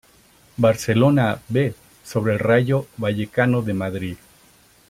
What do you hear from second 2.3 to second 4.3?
el Rayo Vallecano de Madrid.